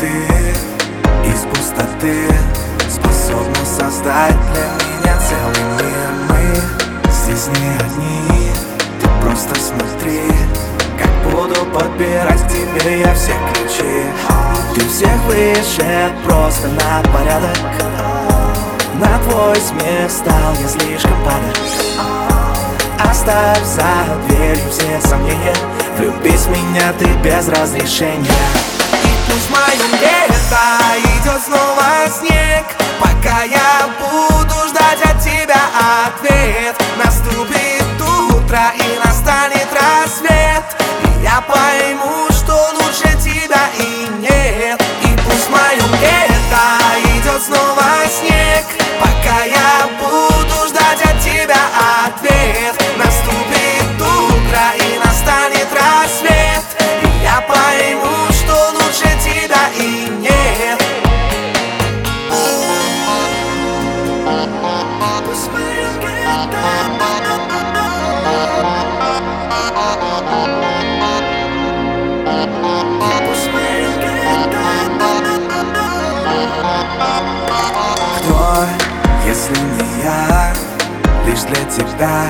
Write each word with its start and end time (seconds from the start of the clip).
ты 0.00 0.08
Из 1.28 1.40
пустоты 1.46 2.28
способна 2.88 3.64
создать 3.64 4.36
для 4.52 4.66
меня 4.84 5.18
целый 5.18 5.64
мир? 5.78 6.10
Мы 6.28 7.10
здесь 7.10 7.48
не 7.48 7.68
одни, 7.76 8.50
ты 9.00 9.08
просто 9.22 9.54
смотри 9.58 10.20
Как 10.98 11.32
буду 11.32 11.66
подбирать 11.66 12.46
тебе 12.48 13.00
я 13.00 13.14
все 13.14 13.32
ключи. 13.52 14.04
Ты 14.74 14.88
всех 14.88 15.16
выше, 15.26 16.12
просто 16.24 16.68
на 16.68 17.02
порядок. 17.12 17.58
На 18.94 19.18
твой 19.28 19.56
смех 19.56 20.10
стал 20.10 20.54
я 20.58 20.68
слишком 20.68 21.12
падок 21.22 21.56
Оставь 22.98 23.62
за 23.64 23.84
дверью 24.26 24.70
все 24.70 25.00
сомнения. 25.06 25.54
Влюбись 25.98 26.46
в 26.46 26.50
меня 26.50 26.92
ты 26.98 27.06
без 27.22 27.48
разрешения. 27.48 28.30
Пусть 29.26 29.46
в 29.46 29.50
моем 29.50 29.92
лето 30.00 30.66
идет 31.20 31.42
снова 31.44 32.08
снег. 32.18 32.64
Пока 32.98 33.42
я 33.42 33.88
буду 34.00 34.54
ждать 34.68 35.02
от 35.04 35.22
тебя 35.22 35.60
ответ. 36.06 36.74
Наступит 37.04 37.75
если 79.26 79.58
не 79.58 80.02
я, 80.02 80.54
лишь 81.26 81.42
для 81.42 81.64
тебя 81.64 82.26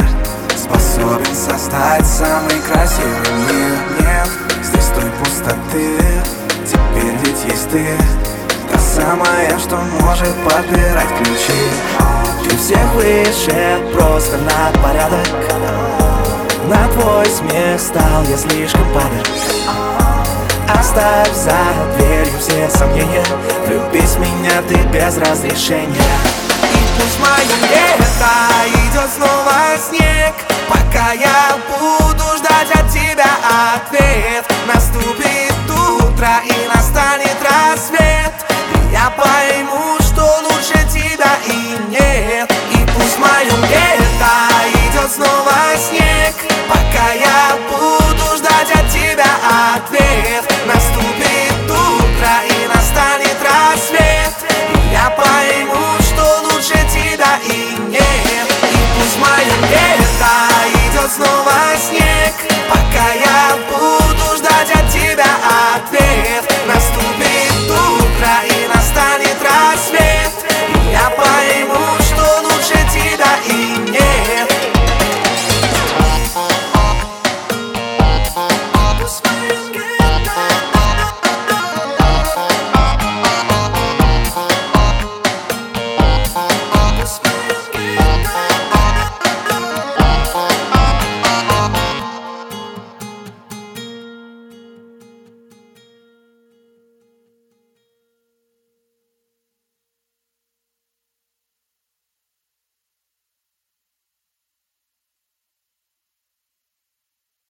Способен 0.56 1.34
создать 1.34 2.06
самый 2.06 2.60
красивый 2.60 3.32
мир? 3.48 3.76
Нет, 4.00 4.28
здесь 4.62 4.86
той 4.86 5.10
пустоты 5.20 5.98
Теперь 6.64 7.14
ведь 7.22 7.52
есть 7.52 7.70
ты. 7.70 7.86
Та 8.72 8.78
самая, 8.78 9.58
что 9.58 9.76
может 10.00 10.34
подбирать 10.44 11.08
ключи 11.18 11.70
Ты 12.48 12.56
всех 12.58 12.94
выше, 12.94 13.80
просто 13.92 14.36
на 14.38 14.80
порядок. 14.80 15.26
На 16.68 16.86
твой 16.92 17.26
смех 17.26 17.80
стал 17.80 18.22
я 18.28 18.36
слишком 18.36 18.84
падок. 18.94 19.26
Оставь 20.68 21.32
за 21.34 21.56
дверью 21.96 22.38
все 22.38 22.68
сомнения. 22.70 23.24
Влюбись 23.66 24.14
в 24.14 24.20
меня 24.20 24.62
ты 24.68 24.76
без 24.92 25.16
разрешения 25.18 26.45